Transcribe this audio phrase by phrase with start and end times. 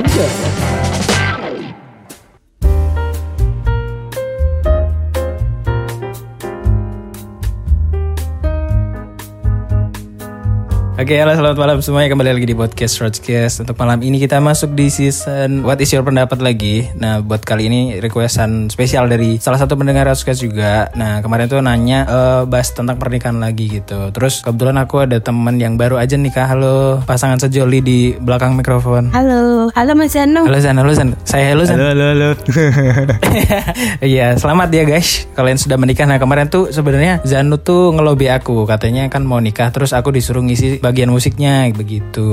[0.00, 0.67] Thank you.
[11.08, 13.64] Oke, halo selamat malam semuanya kembali lagi di podcast Roadcast.
[13.64, 16.84] Untuk malam ini kita masuk di season What is your pendapat lagi.
[17.00, 20.92] Nah, buat kali ini requestan spesial dari salah satu pendengar Roadcast juga.
[20.92, 24.12] Nah, kemarin tuh nanya eh, bahas tentang pernikahan lagi gitu.
[24.12, 26.44] Terus kebetulan aku ada temen yang baru aja nikah.
[26.44, 29.08] Halo, pasangan sejoli di belakang mikrofon.
[29.08, 30.44] Halo, halo Mas Zano.
[30.44, 31.16] Halo Zan, halo Zan.
[31.24, 31.80] Saya halo Zan.
[31.80, 32.28] Halo, halo, halo.
[34.12, 35.24] Iya, selamat ya guys.
[35.32, 36.04] Kalian sudah menikah.
[36.04, 38.68] Nah, kemarin tuh sebenarnya Zanu tuh ngelobi aku.
[38.68, 42.26] Katanya kan mau nikah terus aku disuruh ngisi bagian musiknya begitu.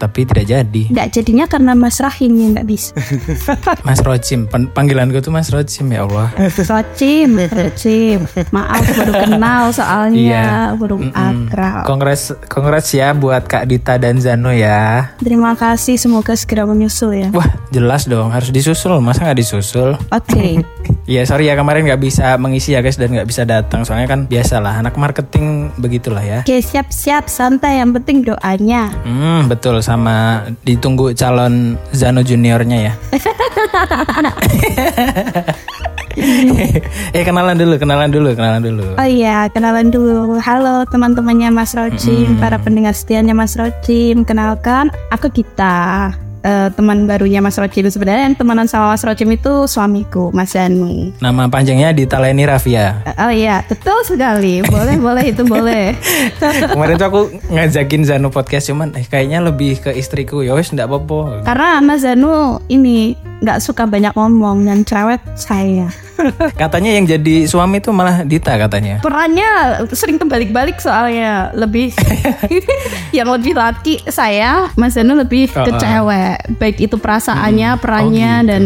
[0.00, 0.82] Tapi tidak jadi.
[0.88, 2.96] Nggak jadinya karena Mas Rahim yang nggak bisa.
[3.84, 6.32] Mas Rocim, Pan- panggilanku tuh Mas Rocim ya Allah.
[6.72, 8.24] Rocim, Rocim.
[8.56, 10.48] Maaf baru kenal soalnya, Iya.
[10.80, 11.84] baru akrab.
[11.84, 15.12] Kongres kongres ya buat Kak Dita dan Zano ya.
[15.20, 17.28] Terima kasih, semoga segera menyusul ya.
[17.36, 18.96] Wah, jelas dong harus disusul.
[19.04, 19.92] Masa nggak disusul?
[20.08, 20.64] Oke,
[21.04, 24.26] Iya sorry ya kemarin nggak bisa mengisi ya guys dan nggak bisa datang soalnya kan
[24.26, 26.42] biasalah anak marketing begitulah ya.
[26.42, 27.78] oke siap-siap, santai.
[27.78, 28.94] Yang penting doanya.
[29.02, 32.92] Hmm betul sama ditunggu calon Zano juniornya ya.
[37.12, 38.84] eh kenalan dulu, kenalan dulu, kenalan dulu.
[38.96, 40.40] Oh iya, kenalan dulu.
[40.40, 44.24] Halo teman-temannya Mas Rocim, para pendengar setianya Mas Rocim.
[44.24, 46.16] Kenalkan, aku Gita.
[46.46, 51.10] Eh, teman barunya Mas Rocim sebenarnya yang temenan sama Mas Rocim itu suamiku Mas Zanu.
[51.18, 53.02] Nama panjangnya Dita Leni Rafia.
[53.18, 54.62] Oh iya, betul sekali.
[54.62, 55.98] Boleh, boleh itu boleh.
[56.70, 61.42] Kemarin tuh aku ngajakin Zano podcast cuman eh, kayaknya lebih ke istriku ya wes apa-apa.
[61.42, 65.90] Karena Mas Zanu ini nggak suka banyak ngomong dan cewek saya.
[66.62, 69.00] Katanya yang jadi suami tuh malah Dita katanya.
[69.04, 71.92] Perannya sering kebalik-balik soalnya lebih
[73.16, 75.80] yang lebih laki saya, Mas Zanu lebih ke Oh, oh.
[75.82, 76.36] cewek.
[76.62, 78.48] Baik itu perasaannya, perannya gitu.
[78.48, 78.62] dan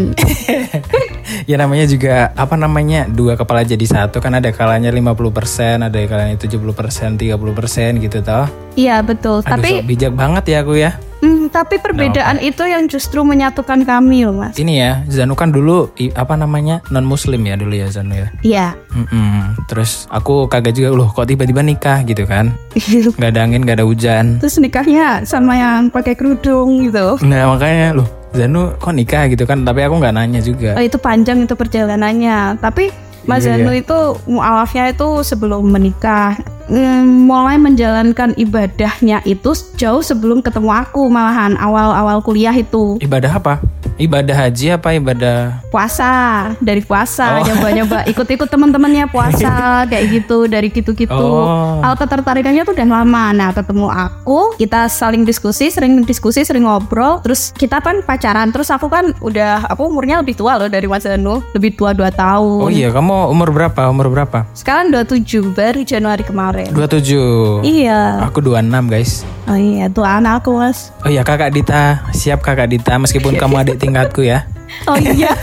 [1.51, 6.37] ya namanya juga apa namanya dua kepala jadi satu kan ada kalanya 50% ada kalanya
[6.37, 8.47] 70% 30% gitu toh.
[8.77, 9.41] iya betul.
[9.43, 11.10] Aduh, tapi sok bijak banget ya aku ya.
[11.21, 14.57] Hmm, tapi perbedaan itu yang justru menyatukan kami loh Mas.
[14.57, 18.29] Ini ya, Zanu kan dulu apa namanya non muslim ya dulu ya Zanu ya.
[18.43, 18.67] Iya.
[18.97, 19.69] Mm-mm.
[19.69, 22.53] Terus aku kaget juga loh kok tiba-tiba nikah gitu kan.
[23.21, 24.41] Gak ada angin, gak ada hujan.
[24.43, 27.21] Terus nikahnya sama yang pakai kerudung gitu.
[27.23, 30.99] Nah makanya loh Zanu kok nikah gitu kan Tapi aku nggak nanya juga Oh, itu
[31.03, 32.63] panjang itu perjalanannya.
[32.63, 36.60] Tapi Mas Iya, Zanu itu mualafnya itu sebelum menikah mm,
[37.05, 43.59] mulai menjalankan ibadahnya itu jauh sebelum ketemu aku malahan awal-awal kuliah itu Ibadah apa?
[44.01, 45.61] Ibadah haji apa ibadah?
[45.69, 46.09] Puasa
[46.57, 47.45] dari puasa Oh.
[47.45, 49.53] nyoba-nyoba ikut-ikut teman-temannya puasa
[49.93, 51.13] kayak gitu dari gitu-gitu.
[51.13, 51.85] Oh.
[51.85, 53.25] awal ketertarikannya tuh udah lama.
[53.31, 57.21] Nah ketemu aku kita saling diskusi sering diskusi sering ngobrol.
[57.21, 61.05] Terus kita kan pacaran terus aku kan udah aku umurnya lebih tua loh dari Mas
[61.05, 62.61] Zanu lebih tua 2 tahun.
[62.65, 63.85] Oh iya kamu umur berapa?
[63.87, 64.49] Umur berapa?
[64.53, 66.73] sekarang 27 baru Januari kemarin.
[66.73, 68.25] 27 iya.
[68.25, 69.29] Aku 26 guys.
[69.45, 70.89] Oh iya tuh anak aku mas.
[71.05, 72.01] Oh iya kakak Dita.
[72.13, 72.97] Siap kakak Dita.
[72.97, 74.47] Meskipun kamu adik tingkatku ya.
[74.87, 75.35] Oh iya.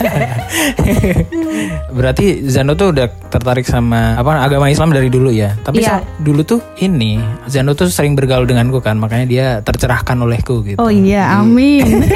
[1.92, 5.54] Berarti Zano tuh udah tertarik sama apa agama Islam dari dulu ya.
[5.60, 10.64] Tapi sa- dulu tuh ini Zano tuh sering bergaul denganku kan, makanya dia tercerahkan olehku
[10.64, 10.80] gitu.
[10.80, 11.86] oh iya amin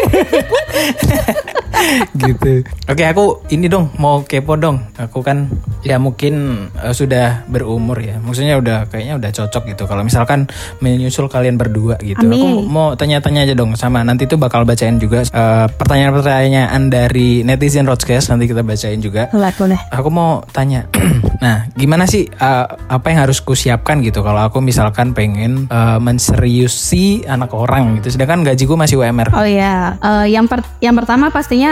[2.15, 2.63] gitu.
[2.85, 4.81] Oke, aku ini dong mau kepo dong.
[4.95, 5.47] Aku kan
[5.81, 6.33] ya mungkin
[6.75, 8.17] eh, sudah berumur ya.
[8.17, 9.83] Maksudnya udah kayaknya udah cocok gitu.
[9.85, 10.45] Kalau misalkan
[10.79, 12.21] menyusul kalian berdua gitu.
[12.21, 12.67] Aku Amin.
[12.67, 18.29] mau tanya-tanya aja dong sama nanti tuh bakal bacain juga eh, pertanyaan-pertanyaan dari netizen Roadcast
[18.29, 19.27] nanti kita bacain juga.
[19.31, 20.87] boleh boleh Aku mau tanya,
[21.43, 27.23] nah gimana sih uh, apa yang harus kusiapkan gitu kalau aku misalkan pengen uh, menseriusi
[27.23, 29.29] anak orang gitu, sedangkan gajiku masih UMR.
[29.31, 31.70] Oh ya, Eh, yang per- yang pertama pastinya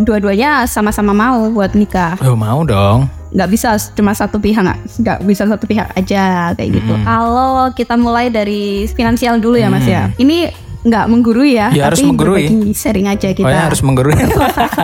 [0.00, 2.16] dua-duanya sama-sama mau buat nikah.
[2.24, 3.08] Oh mau dong.
[3.32, 6.92] Nggak bisa cuma satu pihak, nggak nggak bisa satu pihak aja kayak gitu.
[7.04, 10.12] Kalau kita mulai dari finansial dulu ya mas ya.
[10.20, 10.52] Ini
[10.82, 12.44] nggak menggurui ya, Ya, harus tapi menggurui.
[12.50, 13.46] berbagi sharing aja kita.
[13.46, 14.18] Oh ya harus menggurui.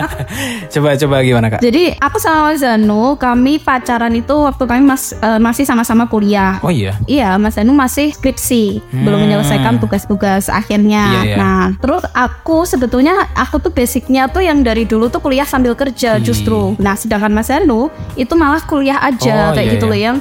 [0.73, 1.59] coba coba gimana kak?
[1.59, 6.59] Jadi aku sama Mas Zanu, kami pacaran itu waktu kami mas, eh, masih sama-sama kuliah.
[6.61, 6.95] Oh iya.
[7.03, 11.03] Iya, Mas Danu masih skripsi, belum menyelesaikan tugas-tugas akhirnya.
[11.03, 11.15] Hmm.
[11.15, 11.35] Iya, iya.
[11.35, 16.15] Nah, terus aku sebetulnya aku tuh basicnya tuh yang dari dulu tuh kuliah sambil kerja
[16.17, 16.75] justru.
[16.77, 19.91] Nah, sedangkan Mas Danu itu malah kuliah aja Oh, kayak iya, gitu iya.
[19.91, 20.17] loh yang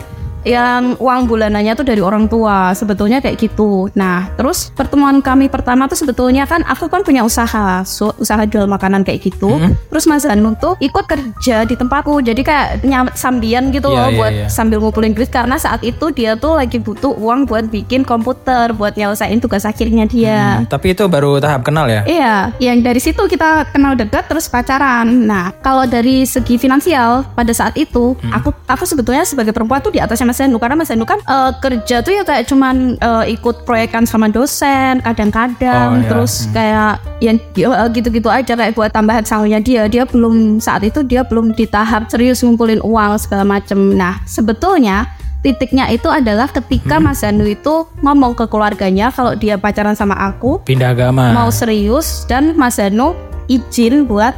[0.49, 5.85] yang uang bulanannya tuh dari orang tua sebetulnya kayak gitu nah terus pertemuan kami pertama
[5.85, 10.25] tuh sebetulnya kan aku kan punya usaha so, usaha jual makanan kayak gitu terus Mas
[10.25, 14.33] Anu tuh ikut kerja di tempatku jadi kayak nyam- sambian gitu Iya, loh iya, buat
[14.35, 14.47] iya.
[14.49, 18.95] sambil ngumpulin duit karena saat itu dia tuh lagi butuh uang buat bikin komputer buat
[18.95, 22.07] nyelesain tugas akhirnya dia Hmm, tapi itu baru tahap kenal ya?
[22.07, 25.27] Iya, yang dari situ kita kenal dekat terus pacaran.
[25.27, 28.31] Nah, kalau dari segi finansial pada saat itu, Hmm.
[28.33, 31.53] aku aku sebetulnya sebagai perempuan tuh di atasnya Mas Enu karena Mas Enu kan eh,
[31.59, 36.09] kerja tuh ya kayak cuman eh, ikut proyekan sama dosen, Oh, kadang-kadang iya.
[36.09, 39.87] terus kayak yang eh, gitu-gitu aja kayak buat tambahan salurnya dia.
[39.87, 43.77] Dia belum saat itu dia belum di tahap serius ngumpulin uang segala macem.
[43.93, 45.07] Nah, sebetulnya
[45.39, 47.07] titiknya itu adalah ketika Hmm.
[47.07, 51.31] Mas Anu itu ngomong ke keluarganya kalau dia pacaran sama aku Pindah agama.
[51.31, 53.15] mau serius dan Mas Danu
[53.47, 54.35] izin buat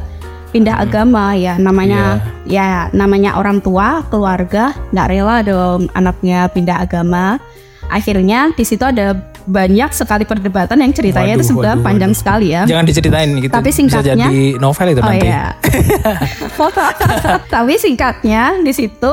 [0.51, 1.55] pindah agama ya.
[1.57, 7.39] Namanya ya namanya orang tua keluarga nggak rela dong anaknya pindah agama.
[7.87, 12.21] Akhirnya di situ ada banyak sekali perdebatan yang ceritanya Waduh, itu waduh, panjang waduh.
[12.21, 12.61] sekali ya.
[12.63, 13.51] Jangan diceritain gitu.
[13.51, 15.27] Tapi Bisa singkatnya- jadi novel itu oh nanti.
[15.27, 15.45] iya.
[17.55, 19.11] Tapi singkatnya di situ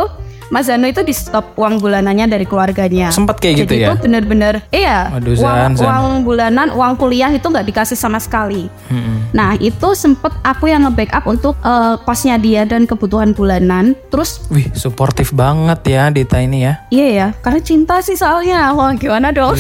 [0.49, 3.87] Mas Danu itu di stop uang bulanannya dari keluarganya Sempet kayak gitu Jadi ya?
[3.87, 5.85] itu bener-bener iya Waduh, uang, Zan, Zan.
[5.85, 9.17] uang bulanan uang kuliah itu nggak dikasih sama sekali Mm-mm.
[9.29, 13.93] Nah itu sempet aku yang nge-backup untuk eh, kosnya dia dan kebutuhan bulanan.
[14.09, 16.81] Terus Wih, suportif banget ya Dita ini ya.
[16.89, 18.73] iya ya, karena cinta sih soalnya.
[18.73, 19.53] Wah gimana dong?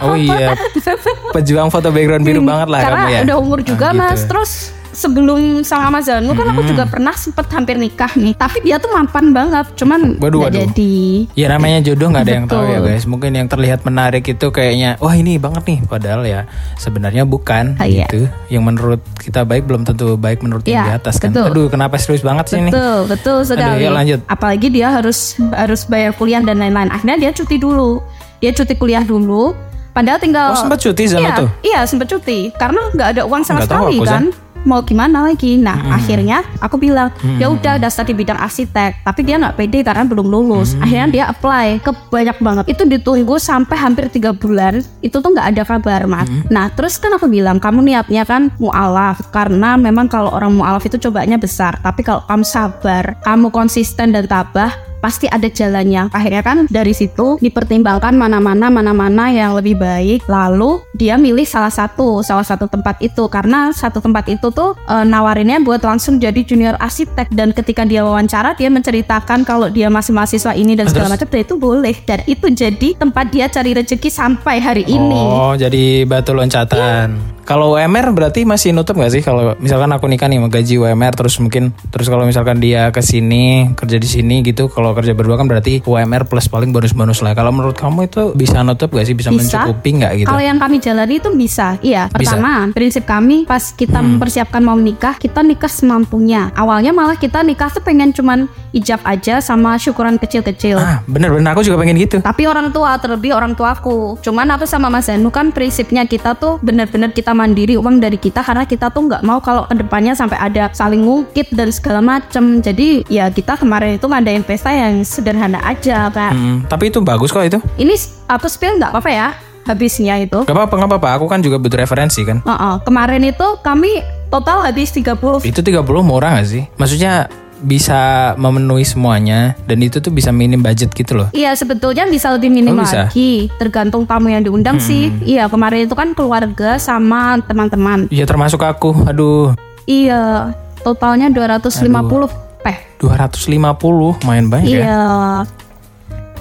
[0.00, 0.56] Oh iya,
[1.36, 3.20] pejuang foto background biru banget lah Hmm, karena kamu ya.
[3.22, 4.18] udah umur juga Nah, mas.
[4.18, 4.28] gitu.
[4.30, 4.50] Terus
[4.94, 6.70] sebelum sama Mas Zanu kan aku Hmm.
[6.70, 8.32] juga pernah sempet hampir nikah nih.
[8.32, 10.64] Tapi dia tuh mapan banget, cuman Waduh, waduh.
[10.64, 10.94] jadi.
[11.34, 13.04] Ya namanya jodoh nggak ada yang tahu ya guys.
[13.04, 15.78] Mungkin yang terlihat menarik itu kayaknya wah ini banget nih.
[15.84, 16.46] Padahal ya
[16.76, 18.06] sebenarnya bukan Ah, iya.
[18.06, 18.30] gitu.
[18.48, 21.30] Yang menurut kita baik belum tentu baik menurut yang di Iya, atas kan.
[21.30, 21.50] betul.
[21.50, 22.70] Aduh kenapa serius banget sih ini?
[22.70, 23.82] Betul, betul sekali.
[23.82, 24.20] yuk lanjut.
[24.26, 26.88] Apalagi dia harus harus bayar kuliah dan lain-lain.
[26.88, 27.98] Akhirnya dia cuti dulu.
[28.38, 29.52] Dia cuti kuliah dulu.
[29.90, 31.48] Padahal tinggal Oh, sempat cuti sama iya, tuh?
[31.62, 32.50] Iya, sempat cuti.
[32.52, 34.24] Karena nggak ada uang sama tahu sekali aku, kan.
[34.64, 35.60] Mau gimana lagi?
[35.60, 39.04] Nah, akhirnya aku bilang, ya udah daftar di bidang arsitek.
[39.04, 40.72] Tapi dia nggak pede karena belum lulus.
[40.80, 42.64] Akhirnya dia apply ke banyak banget.
[42.72, 44.80] Itu ditunggu sampai hampir tiga bulan.
[45.04, 46.28] Itu tuh nggak ada kabar, mas.
[46.48, 50.96] Nah, terus kan aku bilang, kamu niatnya kan mualaf karena memang kalau orang mualaf itu
[50.96, 51.76] cobanya besar.
[51.84, 54.72] Tapi kalau kamu sabar, kamu konsisten dan tabah,
[55.04, 56.08] pasti ada jalannya.
[56.16, 60.24] Akhirnya kan dari situ dipertimbangkan mana-mana mana-mana yang lebih baik.
[60.24, 65.04] Lalu dia milih salah satu salah satu tempat itu karena satu tempat itu tuh e,
[65.04, 70.16] nawarinnya buat langsung jadi junior arsitek dan ketika dia wawancara dia menceritakan kalau dia masih
[70.16, 74.56] mahasiswa ini dan segala macam itu boleh dan itu jadi tempat dia cari rezeki sampai
[74.62, 75.20] hari ini.
[75.28, 77.33] Oh jadi batu loncatan.
[77.44, 81.36] Kalau UMR berarti masih nutup gak sih kalau misalkan aku nikah nih gaji UMR terus
[81.36, 85.44] mungkin terus kalau misalkan dia ke sini kerja di sini gitu kalau kerja berdua kan
[85.44, 87.36] berarti UMR plus paling bonus-bonus lah.
[87.36, 90.28] Kalau menurut kamu itu bisa nutup gak sih bisa, mencukupi nggak gitu?
[90.32, 91.76] Kalau yang kami jalani itu bisa.
[91.84, 92.34] Iya, Bisa.
[92.40, 94.16] pertama prinsip kami pas kita Hmm.
[94.16, 96.48] mempersiapkan mau menikah, kita nikah semampunya.
[96.56, 100.80] Awalnya malah kita nikah tuh pengen cuman ijab aja sama syukuran kecil-kecil.
[100.80, 102.24] Ah bener-bener aku juga pengen gitu.
[102.24, 104.16] Tapi orang tua terlebih orang tuaku.
[104.24, 108.40] Cuman aku sama Mas Zanu kan prinsipnya kita tuh bener-bener kita mandiri uang dari kita
[108.40, 112.62] karena kita tuh nggak mau kalau ke depannya sampai ada saling ngungkit dan segala macem.
[112.62, 117.30] Jadi ya kita kemarin itu ngadain pesta yang sederhana aja kayak Hmm, tapi itu bagus
[117.30, 117.58] kok itu.
[117.76, 117.94] ini
[118.30, 119.28] aku spill nggak apa-apa ya
[119.64, 120.44] habisnya itu.
[120.44, 121.08] Gak apa-apa, gak apa-apa.
[121.16, 122.44] Aku kan juga butuh referensi kan.
[122.44, 126.62] Heeh, kemarin itu kami total habis 30 Itu 30 murah gak sih?
[126.76, 127.32] Maksudnya
[127.64, 131.28] bisa memenuhi semuanya dan itu tuh bisa minim budget gitu loh.
[131.32, 133.08] Iya sebetulnya bisa lebih minim Oh, bisa?
[133.08, 133.10] Hmm.
[133.10, 138.60] lagi Tergantung tamu yang diundang sih Iya kemarin itu kan keluarga sama teman-teman Ya termasuk
[138.60, 138.92] aku.
[139.08, 142.28] Aduh, Iya totalnya 250
[142.60, 144.84] teh 250 main banyak ya.
[144.84, 145.02] Iya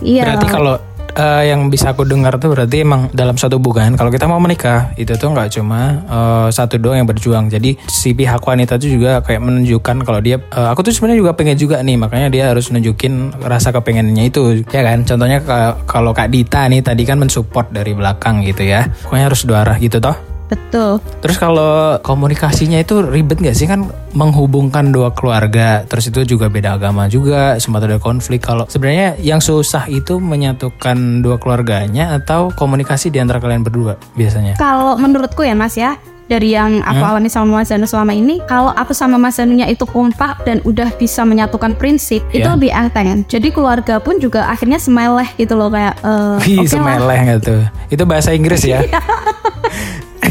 [0.03, 0.75] Iya Berarti kalau
[1.13, 4.91] eh, yang bisa aku dengar tuh berarti emang dalam suatu hubungan kalau kita mau menikah
[4.98, 7.48] itu tuh nggak cuma eh, satu doang yang berjuang.
[7.48, 11.32] Jadi si pihak wanita tuh juga kayak menunjukkan kalau dia eh, aku tuh sebenarnya juga
[11.38, 15.05] pengen juga nih makanya dia harus nunjukin rasa kepengennya itu ya kan.
[15.05, 18.89] Contohnya ka- kalau Kak Dita nih tadi kan mensupport dari belakang gitu ya.
[19.05, 20.33] Pokoknya harus dua arah gitu toh.
[20.44, 26.46] Betul Terus kalau komunikasinya itu ribet gak sih kan menghubungkan dua keluarga, terus itu juga
[26.46, 28.44] beda agama juga, sempat ada konflik.
[28.44, 34.54] Kalau sebenarnya yang susah itu menyatukan dua keluarganya atau komunikasi di antara kalian berdua biasanya.
[34.56, 37.12] Kalau menurutku ya mas ya dari yang aku Hmm?
[37.12, 40.88] alami sama Mas Zanu selama ini, kalau aku sama Mas Zanunya itu kompak dan udah
[40.94, 42.56] bisa menyatukan prinsip, itu Iya.
[42.56, 43.28] lebih enteng.
[43.28, 46.96] Jadi keluarga pun juga akhirnya semeleh gitu loh kayak, eh, Wih, oke lah.
[46.96, 47.56] semeleh gitu.
[47.92, 48.80] Itu bahasa Inggris ya.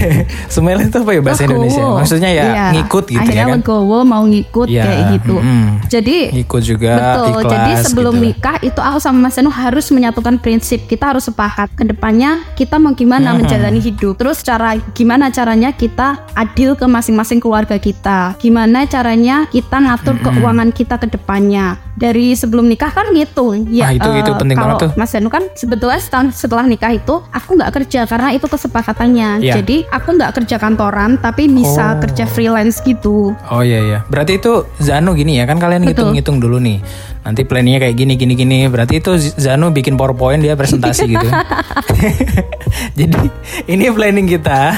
[0.53, 1.55] Sumel itu apa ya bahasa Legowo.
[1.57, 1.83] Indonesia?
[1.95, 2.67] Maksudnya ya Iya.
[2.75, 3.57] ngikut gitu Akhirnya ya kan?
[3.57, 5.37] legowo mau ngikut Iya, kayak gitu.
[5.37, 5.65] mm-mm.
[5.87, 7.27] Jadi Ngikut juga betul.
[7.33, 8.25] ikhlas Jadi sebelum gitu.
[8.25, 10.85] nikah itu aku sama Mas Anu harus menyatukan prinsip.
[10.85, 14.17] Kita harus sepakat ke depannya kita mau gimana menjalani hidup.
[14.17, 18.35] Terus cara gimana caranya kita adil ke masing-masing keluarga kita.
[18.37, 21.77] Gimana caranya kita ngatur keuangan kita ke depannya.
[21.93, 23.69] Dari sebelum nikah kan ngitung.
[23.79, 24.91] Ah, itu- itu eh, penting kalau banget tuh.
[24.97, 29.29] Mas Anu kan sebetulnya setahun setelah nikah itu aku nggak kerja karena itu kesepakatannya.
[29.39, 29.55] Iya.
[29.57, 32.01] Jadi aku nggak kerja kantoran tapi bisa Oh.
[32.01, 33.37] kerja freelance gitu.
[33.47, 33.99] Oh iya iya.
[34.05, 36.81] Berarti itu Zanu gini ya kan kalian ngitung-ngitung dulu nih.
[37.23, 38.59] Nanti planningnya kayak gini gini gini.
[38.67, 41.29] Berarti itu Z- Zanu bikin PowerPoint dia presentasi gitu.
[42.99, 43.21] Jadi
[43.67, 44.73] ini planning kita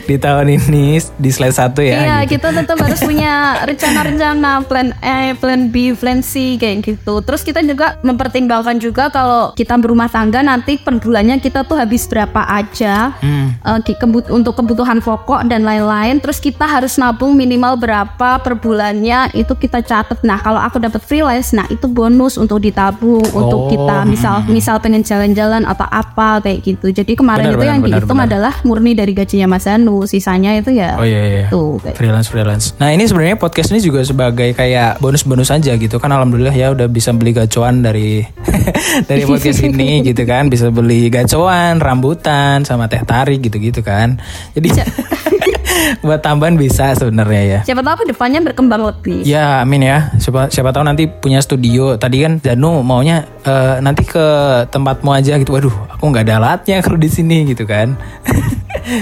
[0.00, 1.98] di tahun ini di slide satu ya.
[2.00, 2.38] Iya, gitu.
[2.38, 3.34] kita tetap harus punya
[3.68, 7.20] rencana-rencana plan A, plan B, plan C kayak gitu.
[7.20, 12.04] Terus kita juga mempertimbangkan juga kalau kita berumah tangga nanti per bulannya kita tuh habis
[12.04, 13.52] berapa aja Hmm.
[13.82, 16.18] kebut- untuk kebutuhan pokok dan lain-lain.
[16.18, 20.20] Terus kita harus nabung minimal berapa per bulannya itu kita catat.
[20.20, 24.78] Nah, kalau aku dapat freelance, nah itu bonus untuk ditabung untuk Oh, kita misal misal
[24.78, 26.90] pengen jalan-jalan atau apa kayak gitu.
[26.90, 28.28] Jadi kemarin Benar, itu benar, yang benar, dihitung benar.
[28.30, 30.04] adalah murni dari gajinya Mas Anu.
[30.04, 31.44] Sisanya itu ya Oh iya iya.
[31.48, 32.64] tuh kayak Freelance freelance.
[32.76, 36.86] Nah ini sebenarnya podcast ini juga sebagai kayak bonus-bonus aja gitu kan alhamdulillah ya udah
[36.86, 38.22] bisa beli gacoan dari
[39.08, 44.20] dari podcast ini gitu kan bisa beli gacoan, rambutan sama teh tarik gitu-gitu kan.
[44.52, 44.68] Jadi
[46.04, 47.60] buat tambahan bisa sebenarnya ya.
[47.64, 49.24] Siapa tahu ke depannya berkembang lebih.
[49.24, 54.02] Ya amin ya siapa siapa tahu nanti punya studio tadi kan Zanu maunya eh, nanti
[54.04, 54.26] ke
[54.68, 57.94] tempatmu aja gitu waduh aku nggak ada alatnya kalau di sini gitu kan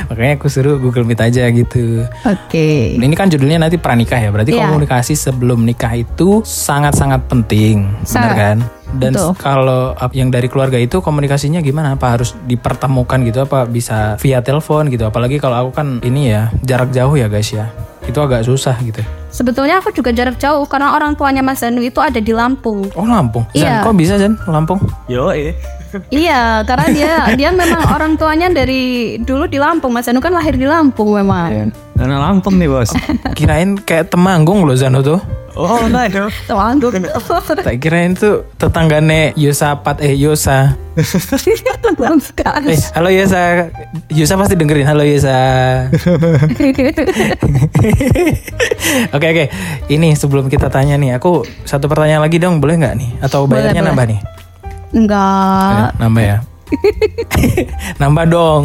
[0.08, 2.96] makanya aku suruh Google Meet aja gitu Oke.
[2.96, 4.68] ini kan judulnya nanti pranikah ya berarti Iya.
[4.68, 8.36] komunikasi sebelum nikah itu sangat-sangat penting benar Sangat.
[8.36, 8.58] kan
[8.88, 9.32] dan Betul.
[9.36, 14.88] kalau yang dari keluarga itu komunikasinya gimana apa harus dipertemukan gitu apa bisa via telepon
[14.88, 17.68] gitu apalagi kalau aku kan ini ya jarak jauh ya guys ya
[18.08, 22.00] itu agak susah gitu Sebetulnya aku juga jarak jauh karena orang tuanya Mas Danu itu
[22.00, 22.88] ada di Lampung.
[22.96, 23.44] Oh Lampung.
[23.52, 23.84] Iya.
[23.84, 24.80] Zan, kok bisa Zan Lampung?
[25.04, 25.52] Yo eh.
[26.10, 29.90] Iya, karena dia dia memang orang tuanya dari dulu di Lampung.
[29.90, 31.70] Mas Danu kan lahir di Lampung memang.
[31.98, 32.94] Karena Lampung nih bos.
[33.38, 35.18] Kirain kayak Temanggung loh Zano tuh.
[35.58, 36.22] Oh nah itu.
[36.46, 36.54] Tuh,
[37.66, 40.78] Tak kirain tuh tetanggane Yosapat eh Yosa.
[40.94, 41.02] Eh
[42.94, 43.66] halo Yosa.
[44.06, 45.34] Yosa pasti dengerin halo Yosa.
[49.10, 49.44] Oke oke.
[49.90, 53.10] Ini sebelum kita tanya nih, aku satu pertanyaan lagi dong, boleh nggak nih?
[53.18, 53.90] Atau Boleh, bayarnya boleh.
[53.90, 54.20] nambah nih?
[54.92, 55.72] Enggak.
[55.72, 56.38] Ya, nambah ya.
[58.00, 58.62] nambah dong.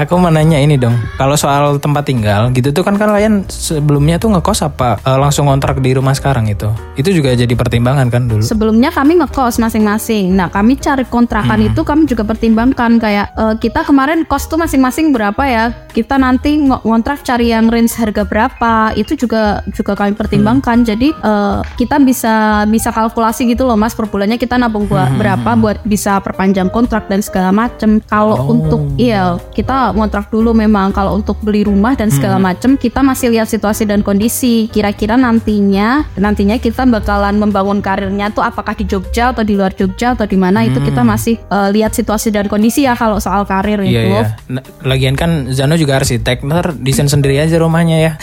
[0.00, 0.96] Aku mau nanya ini dong.
[1.20, 5.78] Kalau soal tempat tinggal gitu tuh kan kalian sebelumnya tuh ngekos apa eh, langsung kontrak
[5.84, 6.72] di rumah sekarang itu?
[6.96, 8.40] Itu juga jadi pertimbangan kan dulu.
[8.40, 10.32] Sebelumnya kami ngekos masing-masing.
[10.32, 15.12] Nah, kami cari kontrakan itu kami juga pertimbangkan kayak eh, kita kemarin kos tuh masing-masing
[15.12, 15.64] berapa ya?
[15.90, 18.72] Kita nanti ngo- ngontrak cari yang range harga berapa?
[18.94, 20.82] Itu juga juga kami pertimbangkan.
[20.82, 25.50] Jadi eh, kita bisa bisa kalkulasi gitu loh Mas per bulannya kita nabung gua- berapa
[25.54, 27.98] buat bisa perpanjang kontrak dan segala macem.
[28.02, 28.52] Kalau Oh.
[28.52, 33.30] untuk iya, kita ngontrak dulu memang kalau untuk beli rumah dan segala macem kita masih
[33.30, 34.68] lihat situasi dan kondisi.
[34.68, 40.12] Kira-kira nantinya nantinya kita bakalan membangun karirnya tuh apakah di Jogja atau di luar Jogja
[40.12, 43.80] atau di mana itu kita masih eh, lihat situasi dan kondisi ya kalau soal karir
[43.80, 44.10] Iya itu.
[44.10, 44.22] iya.
[44.48, 48.12] Nah, lagian kan Zano juga arsitek, ntar desain sendiri aja rumahnya ya.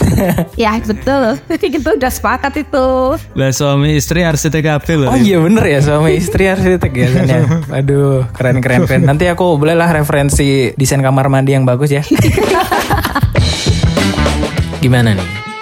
[0.57, 1.37] Ya betul.
[1.73, 2.87] kita udah sepakat itu.
[3.37, 5.13] Lah suami istri arsitek kabeh loh.
[5.13, 7.39] Oh iya bener ya suami istri arsitek ya ya.
[7.69, 9.05] Aduh keren keren keren.
[9.05, 12.01] Nanti aku bolehlah referensi desain kamar mandi yang bagus ya.
[14.83, 15.36] Gimana nih?